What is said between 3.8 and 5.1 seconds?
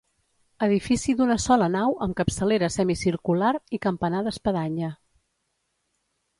campanar d'espadanya.